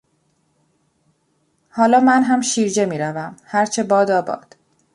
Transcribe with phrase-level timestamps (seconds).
[1.69, 4.55] حالا منهم شیرجه میروم- هرچه بادا باد!